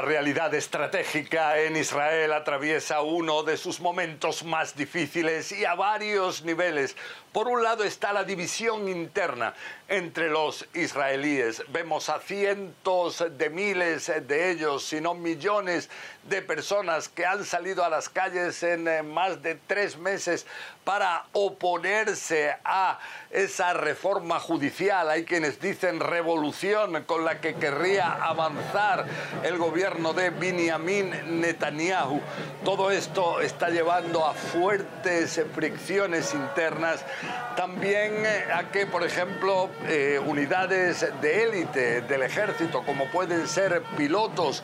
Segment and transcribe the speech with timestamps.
[0.00, 6.42] La realidad estratégica en Israel atraviesa uno de sus momentos más difíciles y a varios
[6.42, 6.96] niveles.
[7.32, 9.54] Por un lado está la división interna
[9.86, 11.62] entre los israelíes.
[11.68, 15.88] Vemos a cientos de miles de ellos, si no millones
[16.24, 20.44] de personas que han salido a las calles en eh, más de tres meses
[20.84, 22.98] para oponerse a
[23.30, 25.08] esa reforma judicial.
[25.08, 29.06] Hay quienes dicen revolución con la que querría avanzar
[29.42, 32.20] el gobierno de Benjamin Netanyahu.
[32.64, 37.04] Todo esto está llevando a fuertes fricciones internas,
[37.56, 43.82] también eh, a que, por ejemplo, eh, unidades de élite del ejército, como pueden ser
[43.96, 44.62] pilotos,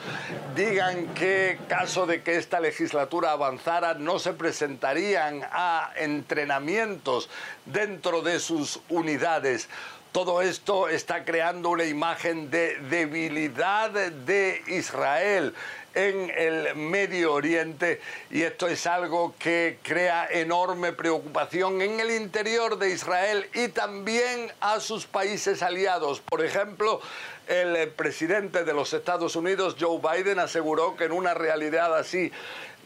[0.54, 7.28] digan que caso de que esta legislatura avanzara, no se presentarían a entrenamientos
[7.64, 9.68] dentro de sus unidades.
[10.12, 15.52] Todo esto está creando una imagen de debilidad de Israel
[15.96, 22.78] en el Medio Oriente y esto es algo que crea enorme preocupación en el interior
[22.78, 26.20] de Israel y también a sus países aliados.
[26.20, 27.00] Por ejemplo,
[27.48, 32.30] el presidente de los Estados Unidos, Joe Biden, aseguró que en una realidad así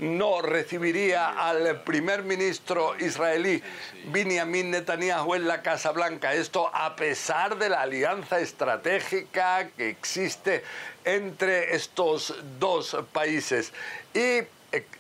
[0.01, 3.63] no recibiría al primer ministro israelí
[4.07, 6.33] Benjamin Netanyahu en la Casa Blanca.
[6.33, 10.65] Esto a pesar de la alianza estratégica que existe
[11.05, 13.73] entre estos dos países.
[14.15, 14.41] Y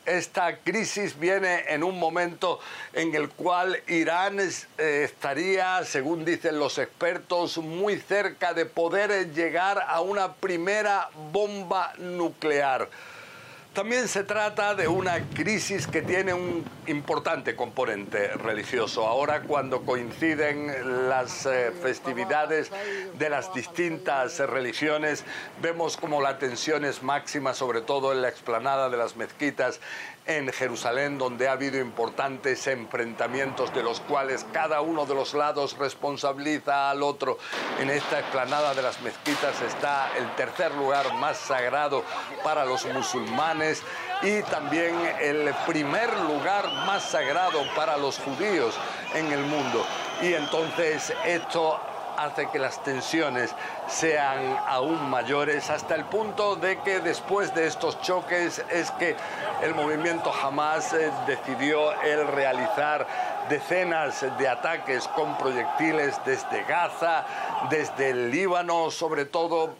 [0.05, 2.61] esta crisis viene en un momento
[2.93, 4.51] en el cual Irán eh,
[5.05, 12.89] estaría, según dicen los expertos, muy cerca de poder llegar a una primera bomba nuclear.
[13.75, 19.07] También se trata de una crisis que tiene un importante componente religioso.
[19.07, 22.73] Ahora cuando coinciden las eh, festividades
[23.17, 25.25] de las distintas religiones,
[25.63, 29.79] vemos como la tensión es máxima, sobre todo en la explanada de las mezquitas
[30.27, 35.79] en Jerusalén, donde ha habido importantes enfrentamientos de los cuales cada uno de los lados
[35.79, 37.39] responsabiliza al otro.
[37.81, 42.05] En esta explanada de las mezquitas está el tercer lugar más sagrado
[42.45, 43.60] para los musulmanes
[44.23, 48.75] y también el primer lugar más sagrado para los judíos
[49.15, 49.85] en el mundo.
[50.23, 51.79] Y entonces esto
[52.17, 53.55] hace que las tensiones
[53.87, 59.17] sean aún mayores hasta el punto de que después de estos choques es que
[59.63, 63.07] el movimiento Hamas eh, decidió el realizar
[63.49, 67.25] decenas de ataques con proyectiles desde Gaza,
[67.71, 69.75] desde el Líbano, sobre todo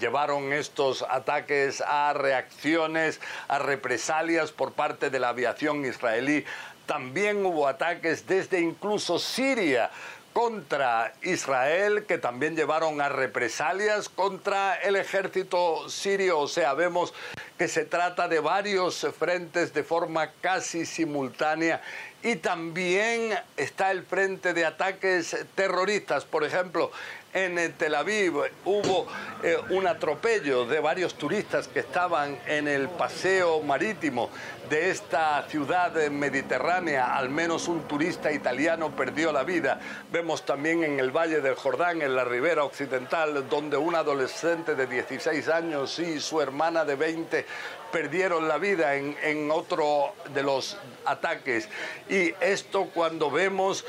[0.00, 6.44] llevaron estos ataques a reacciones, a represalias por parte de la aviación israelí.
[6.86, 9.90] También hubo ataques desde incluso Siria
[10.34, 16.40] contra Israel, que también llevaron a represalias contra el ejército sirio.
[16.40, 17.14] O sea, vemos
[17.56, 21.80] que se trata de varios frentes de forma casi simultánea.
[22.24, 26.24] Y también está el frente de ataques terroristas.
[26.24, 26.90] Por ejemplo,
[27.34, 28.34] en Tel Aviv
[28.64, 29.08] hubo
[29.42, 34.30] eh, un atropello de varios turistas que estaban en el paseo marítimo
[34.70, 37.16] de esta ciudad mediterránea.
[37.16, 39.80] Al menos un turista italiano perdió la vida.
[40.12, 44.86] Vemos también en el Valle del Jordán, en la ribera occidental, donde un adolescente de
[44.86, 47.46] 16 años y su hermana de 20
[47.90, 51.68] perdieron la vida en otro de los ataques.
[52.08, 53.84] Y esto cuando vemos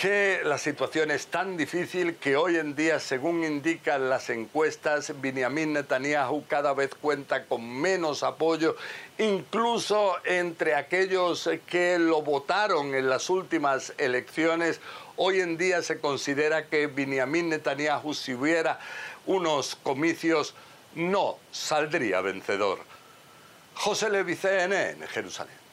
[0.00, 5.72] que la situación es tan difícil que hoy en día, según indican las encuestas, Benjamin
[5.72, 8.76] Netanyahu cada vez cuenta con menos apoyo,
[9.16, 14.80] incluso entre aquellos que lo votaron en las últimas elecciones.
[15.16, 18.78] Hoy en día se considera que Benjamin Netanyahu, si hubiera
[19.24, 20.54] unos comicios,
[20.94, 22.80] no saldría vencedor.
[23.74, 25.65] José Levi, en Jerusalén.